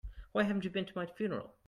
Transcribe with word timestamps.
Why 0.31 0.41
haven't 0.43 0.63
you 0.63 0.71
been 0.71 0.87
to 0.87 0.93
my 0.95 1.05
funeral? 1.05 1.53